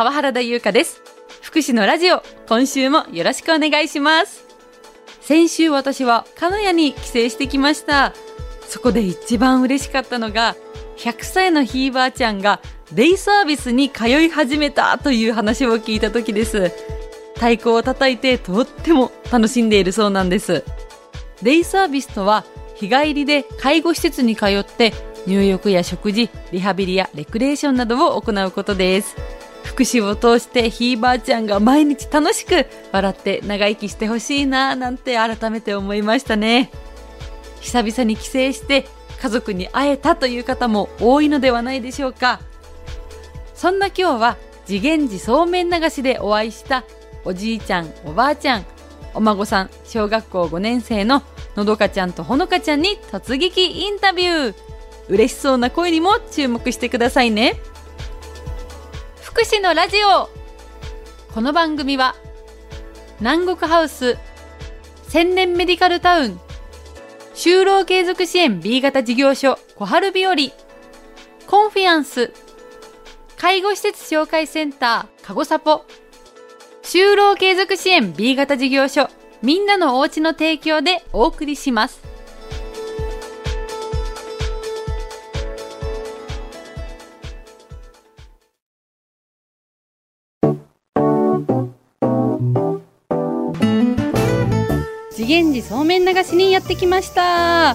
[0.00, 1.02] 川原田優香です。
[1.42, 4.46] 福祉のラジオ、今週もよろしくお願いします。
[5.20, 8.14] 先週私は金谷に帰省してきました。
[8.66, 10.56] そこで一番嬉しかったのが、
[10.96, 12.62] 100歳のひいばあちゃんが
[12.94, 16.72] デイサービスに通い始めたという話を聞いた時です。
[17.34, 20.64] 太鼓を叩いてとっても楽しんでいるそうなんです。
[21.42, 24.94] デイサービスとは日帰りで介護施設に通って
[25.26, 29.39] 入浴や食事、リハビリやレクレーションなどを行うことです。
[29.64, 36.70] 福祉を通してひいばあちゃんが毎日楽しく笑って長生きしてほしいなぁなんて改めて思いましたね。
[37.60, 38.86] 久々に帰省して
[39.20, 42.40] 家族に会えたという方も多いのではないでしょうか。
[43.54, 46.84] そんな今日は次元寺そうめん流しでお会いした
[47.24, 48.64] おじいちゃん、おばあちゃん、
[49.12, 51.22] お孫さん、小学校5年生の
[51.56, 54.54] のどかちゃんとほのかちゃんに突撃インタビュー。
[55.08, 57.56] 嬉しそうな声にも注目してくださいね。
[59.30, 60.28] 福祉のラジオ。
[61.32, 62.16] この番組は
[63.20, 64.18] 南国ハウス
[65.08, 66.40] 千年メディカルタウン
[67.36, 70.34] 就労継続支援 B 型事業所小春日和
[71.46, 72.32] コンフィアンス
[73.36, 75.84] 介護施設紹介センターかごさぽ
[76.82, 79.08] 就労継続支援 B 型事業所
[79.42, 82.09] みんなのおうちの提供でお送りします。
[95.20, 97.74] 次元寺そうめん流しにやってきました。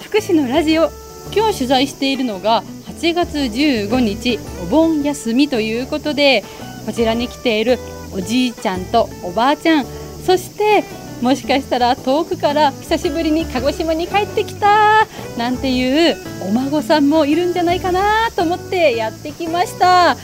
[0.00, 0.92] 福祉のラジオ
[1.34, 6.44] 今日取材しているのが8月15日お盆休みということで
[6.86, 7.80] こちらに来ている
[8.12, 9.86] おじいちゃんとおばあちゃん
[10.24, 10.84] そして
[11.20, 16.16] もしかしたら遠くから久しぶりに鹿児島に帰ってきたなんていう
[16.48, 20.16] お孫さんもいるんじゃないかなと思ってやってきました。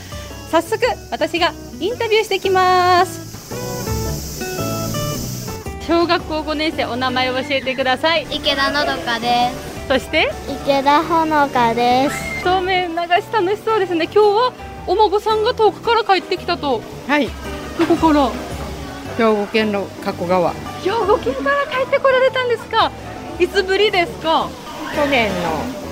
[0.53, 0.78] 早速
[1.11, 3.30] 私がインタビューしてきます。
[5.91, 8.23] 小学校5年生お名前を教えてください。
[8.31, 9.51] 池田のどかで
[9.89, 10.31] そして？
[10.33, 12.45] す池田ほのかです。
[12.45, 13.03] そうめん流し
[13.33, 14.05] 楽しそうですね。
[14.05, 14.53] 今日は
[14.87, 16.81] お孫さんが遠くから帰ってきたと。
[17.09, 17.27] はい、
[17.77, 18.31] どこから？
[19.19, 20.53] 兵庫県の加古川。
[20.84, 22.93] 兵庫県から帰ってこられたんですか。
[23.41, 24.49] いつぶりですか？
[24.95, 25.50] 去年の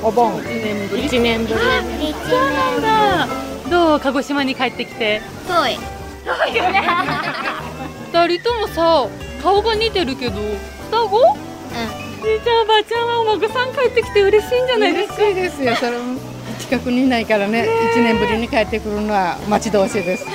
[0.08, 1.08] お盆、1年ぶり。
[1.08, 2.10] 1年ぶり。
[2.10, 3.68] 一そうなんだ。
[3.68, 5.20] どう鹿児島に帰ってきて？
[5.48, 5.78] 遠い。
[8.12, 9.08] 二人ともさ
[9.42, 10.34] 顔が似てるけど
[10.90, 11.18] 双子？
[11.18, 11.34] う
[12.22, 15.14] じいちゃんおばあちゃんはお孫さん帰ってきて嬉しいんじゃないですか？
[15.22, 15.74] 嬉しいですよ。
[15.76, 16.18] それも
[16.58, 20.26] 近くにいないからね、1年ぶりに帰ってくるのは待ち遠しいです。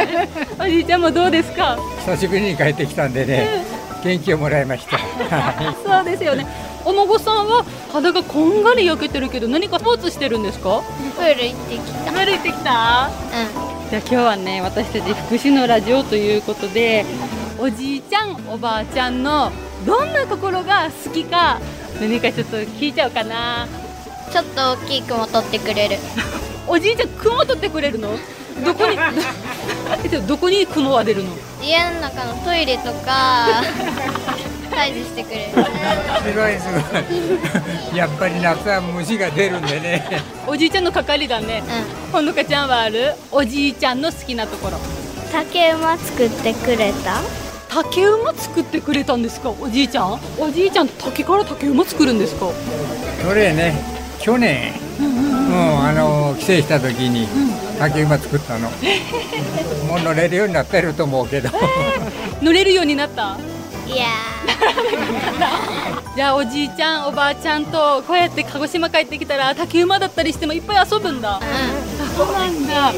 [0.58, 1.76] おじいちゃんもどうですか？
[2.06, 3.64] 久しぶりに帰ってきたんでね、
[4.02, 4.98] 元気をもらいました。
[5.84, 6.46] そうですよね。
[6.84, 10.78] お孫さんは肌がこんがり焼けてるけど何かスポーツしてるんですか？
[10.78, 10.82] ん
[11.16, 12.12] プール行ってきた。
[12.12, 13.10] 歩いてきた？
[13.10, 17.04] うじゃあ今日はね私たち福祉のラジオということで
[17.58, 19.50] おじいちゃんおばあちゃんの
[19.86, 21.58] どんなところが好きか
[22.00, 23.64] 何かちょっと聞いちゃおうかな。
[23.64, 23.68] ん
[24.30, 25.96] ちょっと大きい雲取ってくれる。
[26.68, 28.10] おじいちゃん雲取ってくれるの？
[28.64, 28.98] どこに
[30.26, 31.30] どこに雲は出るの？
[31.62, 33.62] 家の中のトイレとか
[34.70, 35.52] 退治してくれる。
[35.52, 35.58] す
[36.34, 37.96] ごいすごい。
[37.96, 40.22] やっぱり夏は虫が出るんでね。
[40.46, 41.62] おじいちゃんの係だね。
[42.10, 43.14] うほのかちゃんはある？
[43.32, 44.76] おじいちゃんの好きなところ。
[44.76, 44.80] ん
[45.32, 47.45] 竹馬作ってくれた？
[47.84, 49.50] 竹馬作ってくれたんですか？
[49.50, 50.18] おじいちゃん？
[50.38, 52.46] おじいちゃん竹から竹馬作るんですか？
[53.22, 53.74] それね、
[54.18, 57.28] 去年、もうあの帰省した時に
[57.78, 58.70] 竹馬作ったの。
[59.88, 61.50] もう乗れるようになってると思うけど。
[62.40, 63.36] 乗れるようになった？
[63.86, 64.06] いや。
[66.16, 71.38] じゃあおじいちゃんおばあちゃんとこうやって鹿児島帰ってきたら竹馬だったりしてもいっぱい遊ぶんだ。
[71.38, 72.92] ーそうなんだ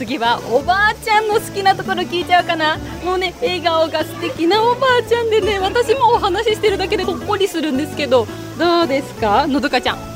[0.00, 2.78] 次はおばあちゃんの好きなところ聞いちゃうかな。
[3.04, 8.26] もうね笑顔が素敵なおばあちゃんでね私もお話ししてるだけでほっこりするんですけど
[8.58, 9.46] どうですか？
[9.46, 9.98] のどかちゃん。
[9.98, 10.10] うん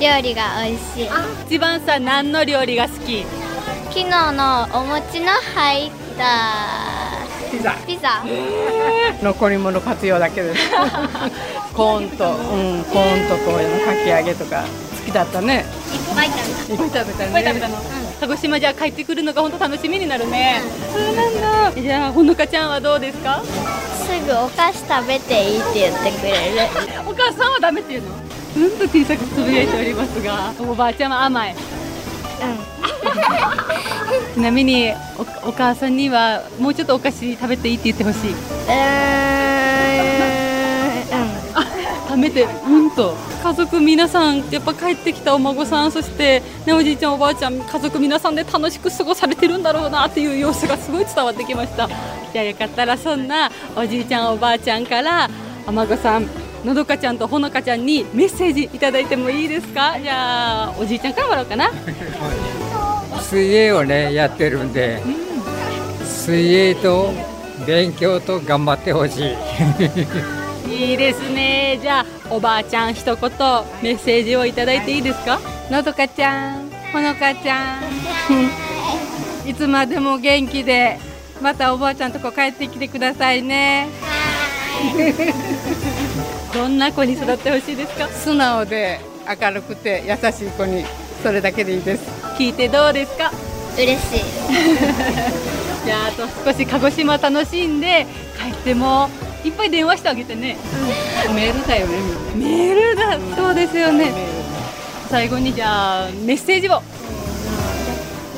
[0.00, 1.08] 料理が美味しい。
[1.46, 3.24] 一番さ何の料理が好き？
[3.90, 7.22] 昨日のお餅の入った
[7.52, 7.74] ピザ。
[7.86, 8.24] ピザ。
[9.22, 10.70] 残り物活用だけです。
[11.72, 14.64] コーンと、うん、コーンとこういうのかき揚げとか
[14.98, 15.64] 好きだったね。
[16.22, 17.26] いっぱい食べたいっぱい食べたね。
[17.26, 17.76] いっぱい食べたの、
[18.20, 20.60] 鹿児島じゃあ帰ってくるのが本当楽しみになるね、
[20.92, 21.80] そうなんだ。
[21.80, 23.42] じゃあほのかちゃんはどうですか？
[23.44, 26.68] すぐお菓子食べていいって言ってくれる。
[27.06, 28.08] お母さんはダメっていうの？
[28.56, 31.56] うんと小さくつぶやいておりますがおばあちゃんは甘い。
[34.34, 34.92] ちなみに
[35.44, 38.30] おお母さんにはもうちょっとお菓子食べていいって言ってほしい。
[38.30, 38.36] うん
[42.14, 51.88] うーんうんためてうんと家族皆さんやっぱ帰ってきたお孫さんそして、ね、おじいちゃんおばあちゃん家族皆さんで楽しく過ごされてるんだろうなっていう様子がすごい伝わってきました。
[52.32, 55.28] じゃあよかったらそんなおじいちゃんおばあちゃんから
[55.66, 56.28] お孫さん
[56.64, 59.96] のどかちゃんとほのかちゃんにメッセージいただいてもいいですか？
[60.00, 61.70] じゃあおじいちゃんからもらおうかな。
[63.20, 65.02] 水泳をねやってるんで、
[66.04, 67.12] 水泳と
[67.66, 69.34] 勉強と頑張ってほしい。
[70.74, 71.78] いいですね。
[71.80, 73.30] じゃあおばあちゃん一言
[73.82, 75.38] メッセージをいただいていいですか？
[75.70, 79.48] のどかちゃんほのかちゃん。
[79.48, 79.54] い。
[79.54, 80.98] つまでも元気で
[81.40, 83.88] またおばあちゃんとこ帰ってきてくださいね。
[86.52, 88.08] どんな子に育ってほしいですか？
[88.08, 89.00] 素直で
[89.40, 90.84] 明るくて優しい子に
[91.22, 92.02] それだけでいいです。
[92.36, 93.30] 聞いてどうですか？
[93.76, 94.24] 嬉しい。
[95.84, 98.06] じゃああと少し鹿児島楽しんで
[98.38, 99.08] 帰っても
[99.44, 100.56] いっぱい電話してあげてね。
[101.34, 101.98] メールだよね
[102.34, 103.18] メールだ。
[103.36, 104.12] そうですよね。
[105.08, 106.82] 最後にじゃあメッセージを。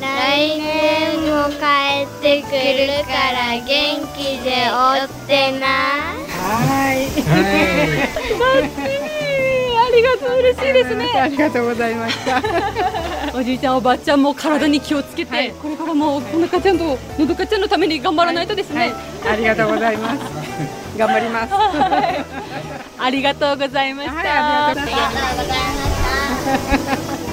[0.00, 1.56] 来年も帰
[2.04, 3.64] ってくるから元
[4.16, 5.66] 気でおってな。
[5.66, 7.06] はい。
[9.76, 10.38] ありがとう。
[10.38, 11.06] 嬉しいですね。
[11.18, 12.42] ありがとうございました。
[13.34, 18.92] おじいちゃんおばあちゃんも体に気をつけて、これからもほのかちゃんとのどかちゃんのために頑張らないとですね、
[19.28, 20.45] ありがとうございます
[20.96, 21.54] 頑張ります
[22.98, 24.26] ありがとうございました、はい
[24.68, 27.26] ありがとうございありがとうございました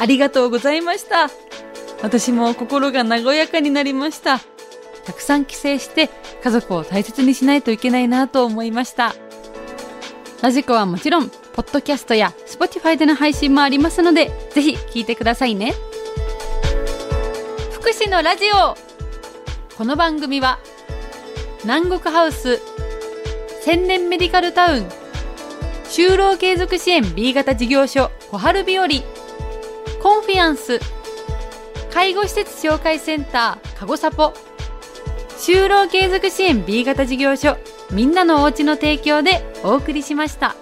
[0.00, 1.28] ありがとうございました。
[2.02, 4.40] 私も心が和やかになりました。
[5.04, 6.10] たくさん帰省して
[6.42, 9.14] 家族を大切にしないといけないなと思いました。
[10.42, 15.74] ラジコはもちろん、ポッドキャストや Spotify での配信もありますので、ぜひ聞いてくださいね。
[17.72, 18.76] 福祉のラジオ
[19.76, 20.58] この番組は、
[21.64, 22.60] 南国ハウス、
[23.62, 24.88] 千年メディカルタウン、
[25.84, 28.88] 就労継続支援 B 型事業所小春日和、
[30.02, 30.80] コンフィアンス、
[31.92, 34.32] 介護施設紹介センター、かごさぽ、
[35.40, 37.56] 就労継続支援 B 型事業所、
[37.90, 40.54] みんなのおうちの提供でお送りしました。